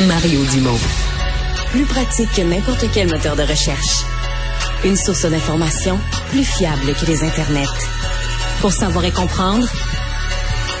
[0.00, 0.80] Mario Dumont.
[1.70, 4.02] Plus pratique que n'importe quel moteur de recherche.
[4.84, 7.64] Une source d'information plus fiable que les internets.
[8.60, 9.66] Pour savoir et comprendre,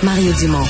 [0.02, 0.66] Mario Dumont.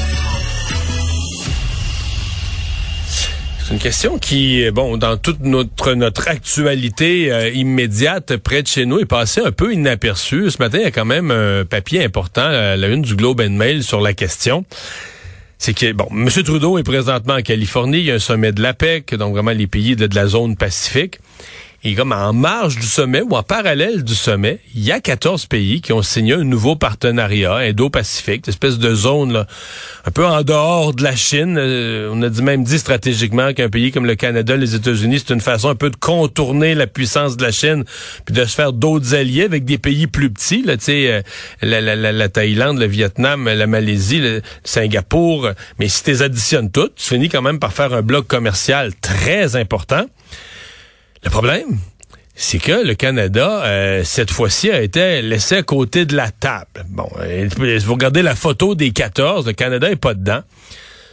[3.61, 8.85] C'est une question qui, bon, dans toute notre notre actualité euh, immédiate près de chez
[8.85, 10.51] nous, est passée un peu inaperçue.
[10.51, 13.41] Ce matin, il y a quand même un papier important, euh, la une du Globe
[13.41, 14.67] and Mail sur la question.
[15.65, 16.29] C'est que, bon, M.
[16.29, 19.67] Trudeau est présentement en Californie, il y a un sommet de l'APEC, donc vraiment les
[19.67, 21.21] pays de la zone Pacifique.
[21.87, 25.45] Et comme en marge du sommet ou en parallèle du sommet, il y a 14
[25.45, 29.47] pays qui ont signé un nouveau partenariat Indo-Pacifique, espèce de zone là,
[30.07, 31.57] un peu en dehors de la Chine.
[31.59, 35.35] Euh, on a dit même dit stratégiquement qu'un pays comme le Canada, les États-Unis, c'est
[35.35, 37.85] une façon un peu de contourner la puissance de la Chine,
[38.25, 41.23] puis de se faire d'autres alliés avec des pays plus petits, là, euh,
[41.61, 45.51] la, la, la, Thaïlande, le Vietnam, la Malaisie, le Singapour.
[45.79, 48.93] Mais si tu les additionnes toutes, tu finis quand même par faire un bloc commercial
[49.03, 50.07] très important.
[51.25, 51.79] Le problème,
[52.35, 56.85] c'est que le Canada, euh, cette fois-ci, a été laissé à côté de la table.
[56.91, 57.49] Bon, euh,
[57.85, 60.43] vous regardez la photo des 14, le Canada est pas dedans.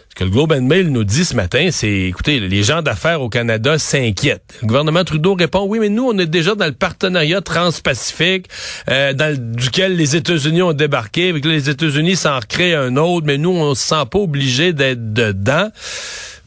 [0.10, 3.22] Ce que le Globe and Mail nous dit ce matin, c'est, écoutez, les gens d'affaires
[3.22, 4.58] au Canada s'inquiètent.
[4.62, 8.48] Le gouvernement Trudeau répond, oui, mais nous, on est déjà dans le partenariat transpacifique,
[8.90, 11.30] euh, dans duquel les États-Unis ont débarqué.
[11.30, 15.14] Avec les États-Unis s'en recréent un autre, mais nous, on se sent pas obligé d'être
[15.14, 15.70] dedans.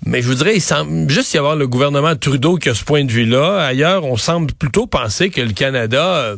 [0.06, 3.04] Mais je voudrais, il semble juste y avoir le gouvernement Trudeau qui a ce point
[3.04, 3.64] de vue-là.
[3.64, 6.36] Ailleurs, on semble plutôt penser que le Canada, euh,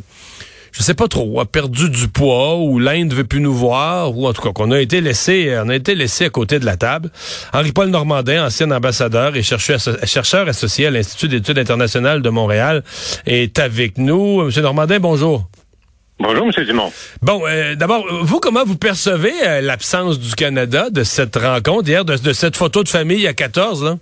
[0.71, 4.25] je sais pas trop, a perdu du poids ou l'Inde veut plus nous voir ou
[4.25, 6.77] en tout cas qu'on a été laissé, on a été laissé à côté de la
[6.77, 7.11] table.
[7.51, 12.83] Henri-Paul Normandin, ancien ambassadeur et chercheur associé à l'Institut d'études internationales de Montréal,
[13.25, 14.45] est avec nous.
[14.45, 15.49] Monsieur Normandin, bonjour.
[16.19, 16.65] Bonjour, M.
[16.65, 16.91] Dumont.
[17.21, 22.05] Bon, euh, d'abord, vous, comment vous percevez euh, l'absence du Canada de cette rencontre hier,
[22.05, 23.97] de, cette photo de famille à 14, là?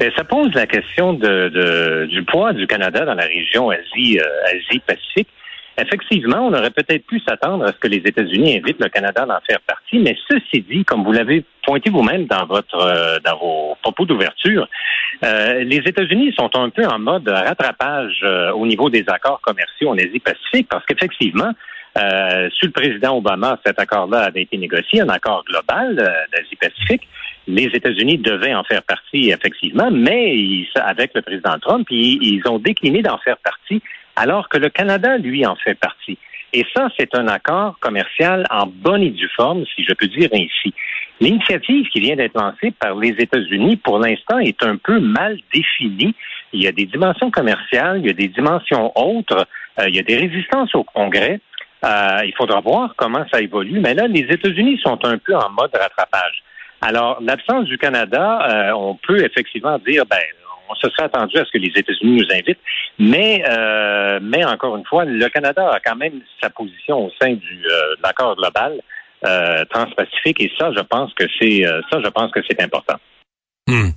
[0.00, 4.56] Ben, ça pose la question de, du poids du Canada dans la région Asie, euh,
[4.56, 5.28] Asie-Pacifique.
[5.78, 9.40] Effectivement, on aurait peut-être pu s'attendre à ce que les États-Unis invitent le Canada d'en
[9.46, 13.76] faire partie, mais ceci dit, comme vous l'avez pointé vous-même dans votre euh, dans vos
[13.82, 14.66] propos d'ouverture,
[15.22, 19.90] euh, les États-Unis sont un peu en mode rattrapage euh, au niveau des accords commerciaux
[19.90, 21.52] en Asie-Pacifique, parce qu'effectivement,
[21.96, 25.96] sous le président Obama, cet accord-là avait été négocié, un accord global
[26.30, 27.08] d'Asie-Pacifique.
[27.46, 33.00] Les États-Unis devaient en faire partie, effectivement, mais avec le président Trump, ils ont décliné
[33.00, 33.80] d'en faire partie
[34.16, 36.18] alors que le Canada, lui, en fait partie.
[36.52, 40.30] Et ça, c'est un accord commercial en bonne et due forme, si je peux dire
[40.32, 40.72] ainsi.
[41.20, 46.14] L'initiative qui vient d'être lancée par les États-Unis, pour l'instant, est un peu mal définie.
[46.52, 49.46] Il y a des dimensions commerciales, il y a des dimensions autres,
[49.80, 51.40] euh, il y a des résistances au Congrès.
[51.84, 53.80] Euh, il faudra voir comment ça évolue.
[53.80, 56.42] Mais là, les États-Unis sont un peu en mode rattrapage.
[56.80, 60.18] Alors, l'absence du Canada, euh, on peut effectivement dire, ben,
[60.68, 62.58] on se serait attendu à ce que les États-Unis nous invitent,
[62.98, 67.34] mais euh, mais encore une fois, le Canada a quand même sa position au sein
[67.34, 68.80] du euh, de l'accord global
[69.24, 72.96] euh, transpacifique et ça, je pense que c'est ça, je pense que c'est important.
[73.68, 73.90] Hmm.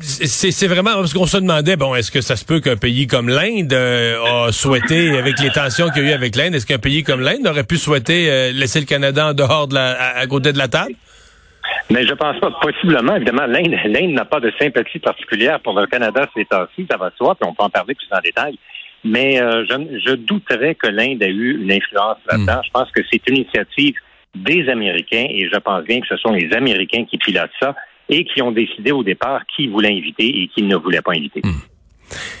[0.00, 3.28] c'est vraiment parce qu'on se demandait bon est-ce que ça se peut qu'un pays comme
[3.28, 7.02] l'Inde a souhaité avec les tensions qu'il y a eu avec l'Inde est-ce qu'un pays
[7.02, 10.68] comme l'Inde aurait pu souhaiter laisser le Canada dehors de la à côté de la
[10.68, 10.94] table?
[11.90, 12.50] Mais je pense pas.
[12.60, 16.96] Possiblement, évidemment, l'Inde, l'Inde n'a pas de sympathie particulière pour le Canada ces temps-ci, ça
[16.96, 18.58] va se voir, puis on peut en parler plus en détail.
[19.04, 22.58] Mais euh, je, je, douterais que l'Inde ait eu une influence là-dedans.
[22.58, 22.64] Hmm.
[22.64, 23.94] Je pense que c'est une initiative
[24.34, 27.74] des Américains et je pense bien que ce sont les Américains qui pilotent ça
[28.08, 31.40] et qui ont décidé au départ qui voulait inviter et qui ne voulait pas inviter.
[31.44, 31.75] Hmm.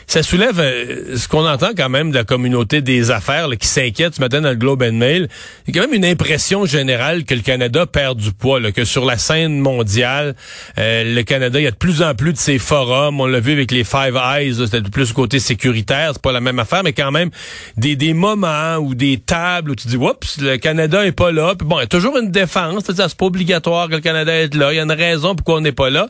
[0.06, 4.14] Ça soulève euh, ce qu'on entend quand même de la communauté des affaires qui s'inquiète
[4.14, 5.28] ce matin dans le Globe and Mail.
[5.66, 8.84] Il y a quand même une impression générale que le Canada perd du poids, que
[8.84, 10.36] sur la scène mondiale,
[10.78, 13.20] euh, le Canada, il y a de plus en plus de ces forums.
[13.20, 16.60] On l'a vu avec les Five Eyes, c'était plus côté sécuritaire, c'est pas la même
[16.60, 17.30] affaire, mais quand même
[17.76, 21.54] des, des moments ou des tables où tu dis, oups, le Canada est pas là.
[21.58, 24.54] Puis bon, il y a toujours une défense, c'est pas obligatoire que le Canada est
[24.54, 24.72] là.
[24.72, 26.08] Il y a une raison pourquoi on n'est pas là.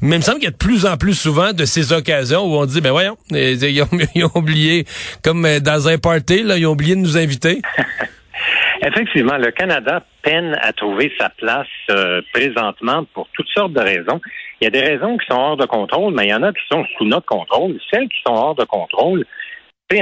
[0.00, 2.44] Mais il me semble qu'il y a de plus en plus souvent de ces occasions
[2.44, 4.84] où on dit, ben voyons, ils ont, oublié,
[5.22, 7.60] comme euh, dans un party, ils ont oublié de nous inviter.
[8.82, 14.20] Effectivement, le Canada peine à trouver sa place euh, présentement pour toutes sortes de raisons.
[14.60, 16.52] Il y a des raisons qui sont hors de contrôle, mais il y en a
[16.52, 17.78] qui sont sous notre contrôle.
[17.90, 19.24] Celles qui sont hors de contrôle,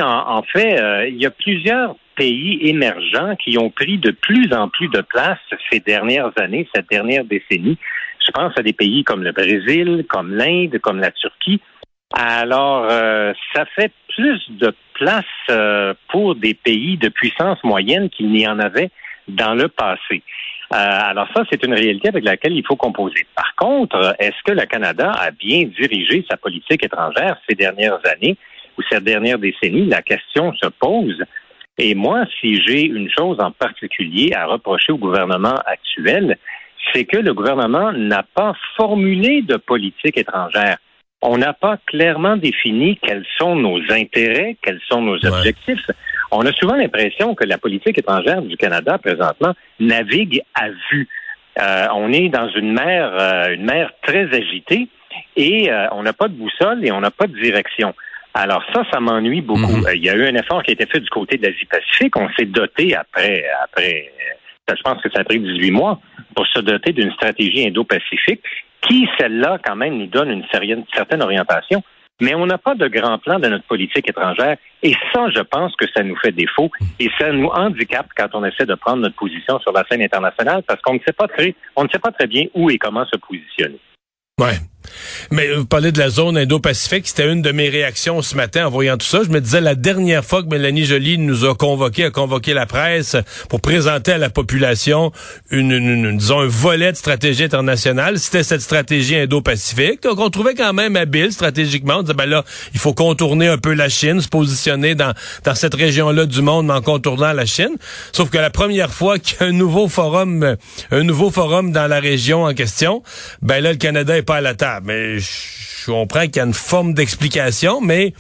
[0.01, 4.53] en, en fait, euh, il y a plusieurs pays émergents qui ont pris de plus
[4.53, 5.39] en plus de place
[5.71, 7.79] ces dernières années, cette dernière décennie.
[8.25, 11.61] Je pense à des pays comme le Brésil, comme l'Inde, comme la Turquie,
[12.13, 18.31] alors, euh, ça fait plus de place euh, pour des pays de puissance moyenne qu'il
[18.31, 18.91] n'y en avait
[19.29, 20.23] dans le passé.
[20.71, 23.27] alors ça, c'est une réalité avec laquelle il faut composer.
[23.35, 28.37] Par contre, est-ce que le Canada a bien dirigé sa politique étrangère ces dernières années
[28.77, 29.87] ou ces dernières décennies?
[29.87, 31.23] La question se pose.
[31.79, 36.37] Et moi, si j'ai une chose en particulier à reprocher au gouvernement actuel,
[36.93, 40.79] c'est que le gouvernement n'a pas formulé de politique étrangère.
[41.23, 45.89] On n'a pas clairement défini quels sont nos intérêts, quels sont nos objectifs.
[46.33, 51.09] On a souvent l'impression que la politique étrangère du Canada présentement navigue à vue.
[51.61, 54.89] Euh, on est dans une mer, euh, une mer très agitée
[55.37, 57.95] et euh, on n'a pas de boussole et on n'a pas de direction.
[58.35, 59.77] Alors ça, ça m'ennuie beaucoup.
[59.77, 59.91] Mhm.
[59.95, 62.17] Il y a eu un effort qui a été fait du côté de l'Asie-Pacifique.
[62.17, 64.11] On s'est doté après, après,
[64.69, 66.01] je pense que ça a pris 18 mois
[66.35, 68.43] pour se doter d'une stratégie indo-pacifique
[68.83, 70.45] qui, celle-là, quand même, nous donne une
[70.93, 71.83] certaine orientation.
[72.21, 74.57] Mais on n'a pas de grand plan de notre politique étrangère.
[74.83, 76.71] Et ça, je pense que ça nous fait défaut.
[77.01, 80.63] Et ça nous handicape quand on essaie de prendre notre position sur la scène internationale
[80.63, 83.05] parce qu'on ne sait pas très, on ne sait pas très bien où et comment
[83.07, 83.79] se positionner.
[84.39, 84.59] Ouais.
[85.31, 88.71] Mais vous parlez de la zone Indo-Pacifique, c'était une de mes réactions ce matin en
[88.71, 89.21] voyant tout ça.
[89.25, 92.67] Je me disais la dernière fois que Mélanie Joly nous a convoqué, a convoqué la
[92.67, 93.17] presse
[93.49, 95.13] pour présenter à la population
[95.51, 100.03] une, disons un volet de stratégie internationale, c'était cette stratégie Indo-Pacifique.
[100.03, 101.99] Donc on trouvait quand même habile stratégiquement.
[101.99, 102.45] On disait ben là,
[102.75, 105.13] il faut contourner un peu la Chine, se positionner dans
[105.45, 107.77] dans cette région-là du monde en contournant la Chine.
[108.13, 110.57] Sauf que la première fois qu'il y a un nouveau forum
[110.91, 113.03] un nouveau forum dans la région en question,
[113.41, 116.45] ben là le Canada est pas à la table mais je comprends qu'il y a
[116.45, 118.13] une forme d'explication, mais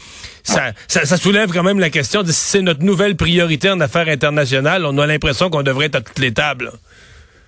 [0.42, 0.72] ça,
[1.16, 4.84] soulève quand même la question de si c'est notre nouvelle priorité en affaires internationales.
[4.84, 6.70] On a l'impression qu'on devrait être à toutes les tables.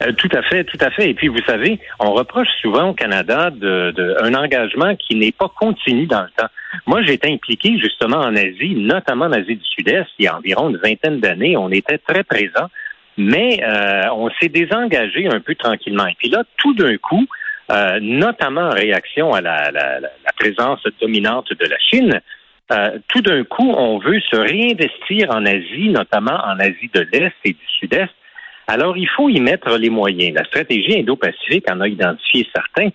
[0.02, 1.10] Euh, tout à fait, tout à fait.
[1.10, 5.50] Et puis, vous savez, on reproche souvent au Canada de, un engagement qui n'est pas
[5.58, 6.48] continu dans le temps.
[6.86, 10.36] Moi, j'ai été impliqué justement en Asie, notamment en Asie du Sud-Est, il y a
[10.36, 11.56] environ une vingtaine d'années.
[11.56, 12.70] On était très présents,
[13.16, 16.06] mais euh, on s'est désengagé un peu tranquillement.
[16.06, 17.26] Et puis là, tout d'un coup,
[17.70, 19.70] euh, notamment en réaction à la,
[20.36, 22.20] présence dominante de la Chine.
[22.72, 27.34] Euh, tout d'un coup, on veut se réinvestir en Asie, notamment en Asie de l'Est
[27.44, 28.12] et du Sud-Est.
[28.66, 30.34] Alors, il faut y mettre les moyens.
[30.34, 32.88] La stratégie Indo-Pacifique en a identifié certains,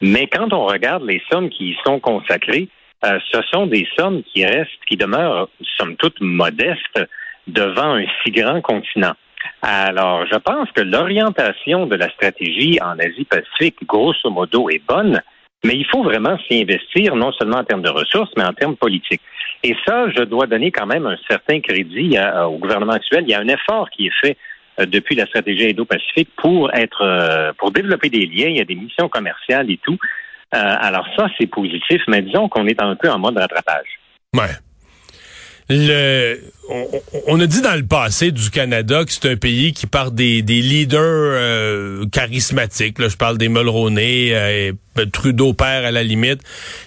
[0.00, 2.68] mais quand on regarde les sommes qui y sont consacrées,
[3.04, 7.00] euh, ce sont des sommes qui restent, qui demeurent, somme toute, modestes
[7.46, 9.14] devant un si grand continent.
[9.62, 15.20] Alors, je pense que l'orientation de la stratégie en Asie-Pacifique, grosso modo, est bonne,
[15.64, 18.76] mais il faut vraiment s'y investir, non seulement en termes de ressources, mais en termes
[18.76, 19.22] politiques.
[19.64, 22.16] Et ça, je dois donner quand même un certain crédit
[22.46, 23.24] au gouvernement actuel.
[23.26, 24.36] Il y a un effort qui est fait
[24.78, 28.48] euh, depuis la stratégie Indo-Pacifique pour être, euh, pour développer des liens.
[28.48, 29.98] Il y a des missions commerciales et tout.
[30.54, 33.88] Euh, alors ça, c'est positif, mais disons qu'on est un peu en mode rattrapage.
[34.34, 34.54] Ouais.
[35.70, 36.40] Le,
[37.26, 40.42] on, a dit dans le passé du Canada que c'est un pays qui part des,
[40.42, 42.98] leaders euh, charismatiques.
[42.98, 44.72] Là, je parle des Mulroney euh,
[45.06, 46.40] Trudeau père à la limite.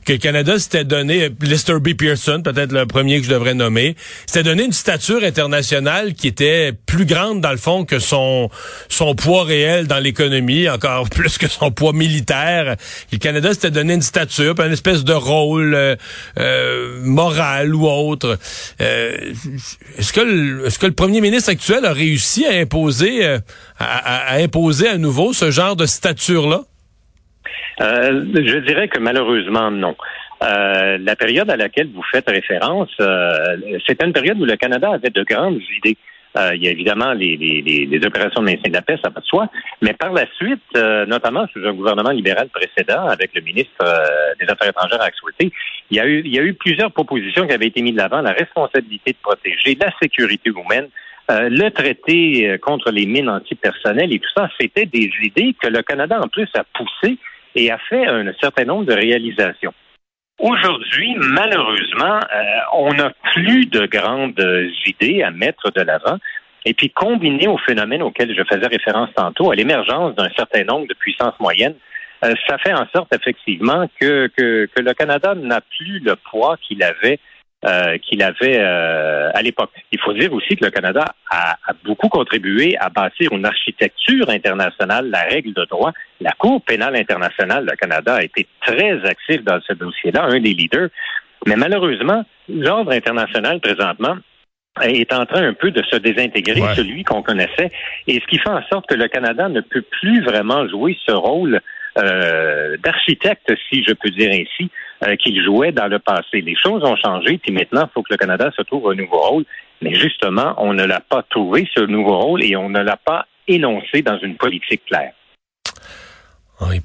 [0.06, 1.94] Que le Canada s'était donné, Lester B.
[1.94, 3.96] Pearson, peut-être le premier que je devrais nommer,
[4.26, 8.50] s'était donné une stature internationale qui était plus grande dans le fond que son
[8.90, 12.76] son poids réel dans l'économie, encore plus que son poids militaire.
[13.12, 15.98] le Canada s'était donné une stature, une espèce de rôle
[16.38, 18.38] euh, moral ou autre.
[18.80, 23.40] Est-ce que, le, est-ce que le premier ministre actuel a réussi à imposer, euh,
[23.80, 26.62] à, imposer à nouveau ce genre de stature-là?
[27.82, 29.96] Euh, je dirais que malheureusement, non.
[30.44, 32.90] Euh, la période à laquelle vous faites référence,
[33.88, 35.98] c'était une période où le Canada avait de grandes idées.
[36.38, 39.10] Euh, il y a évidemment les, les, les, opérations de maintien de la paix, ça
[39.10, 39.48] va de soi.
[39.82, 44.34] Mais par la suite, euh, notamment sous un gouvernement libéral précédent, avec le ministre euh,
[44.40, 45.52] des Affaires étrangères Axe il
[45.98, 48.22] y il y a eu plusieurs propositions qui avaient été mises de l'avant.
[48.22, 50.88] La responsabilité de protéger, la sécurité humaine,
[51.30, 56.20] le traité contre les mines antipersonnelles et tout ça, c'était des idées que le Canada,
[56.22, 57.18] en plus, a poussées
[57.56, 59.74] et a fait un certain nombre de réalisations.
[60.42, 62.44] Aujourd'hui, malheureusement, euh,
[62.74, 64.44] on n'a plus de grandes
[64.88, 66.18] idées à mettre de l'avant.
[66.66, 70.88] Et puis, combiné au phénomène auquel je faisais référence tantôt, à l'émergence d'un certain nombre
[70.88, 71.76] de puissances moyennes,
[72.24, 77.20] euh, ça fait en sorte effectivement que, le Canada n'a plus le poids qu'il avait
[77.64, 79.70] euh, qu'il avait euh, à l'époque.
[79.92, 85.12] Il faut dire aussi que le Canada a, beaucoup contribué à bâtir une architecture internationale,
[85.12, 85.92] la règle de droit.
[86.20, 90.54] La Cour pénale internationale, le Canada a été très actif dans ce dossier-là, un des
[90.54, 90.90] leaders.
[91.46, 94.18] Mais malheureusement, l'ordre international présentement
[94.82, 97.70] est en train un peu de se désintégrer, celui qu'on connaissait,
[98.08, 101.12] et ce qui fait en sorte que le Canada ne peut plus vraiment jouer ce
[101.12, 101.62] rôle
[101.98, 104.70] euh, d'architecte, si je peux dire ainsi,
[105.06, 106.42] euh, qu'il jouait dans le passé.
[106.42, 109.20] Les choses ont changé, puis maintenant, il faut que le Canada se trouve un nouveau
[109.20, 109.46] rôle.
[109.82, 113.26] Mais justement, on ne l'a pas trouvé, ce nouveau rôle, et on ne l'a pas
[113.48, 115.14] énoncé dans une politique claire.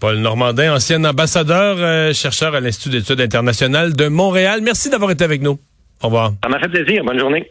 [0.00, 4.60] Paul Normandin, ancien ambassadeur, euh, chercheur à l'Institut d'études internationales de Montréal.
[4.62, 5.58] Merci d'avoir été avec nous.
[6.02, 6.32] Au revoir.
[6.42, 7.04] Ça m'a fait plaisir.
[7.04, 7.50] Bonne journée.